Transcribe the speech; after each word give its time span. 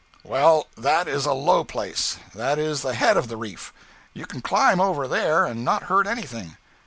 'Well, 0.23 0.65
that 0.75 1.07
is 1.07 1.27
a 1.27 1.33
low 1.33 1.63
place; 1.63 2.17
that 2.33 2.57
is 2.57 2.81
the 2.81 2.95
head 2.95 3.17
of 3.17 3.27
the 3.27 3.37
reef. 3.37 3.71
You 4.15 4.25
can 4.25 4.41
climb 4.41 4.81
over 4.81 5.07
there, 5.07 5.45
and 5.45 5.63
not 5.63 5.83
hurt 5.93 6.07
anything. 6.07 6.57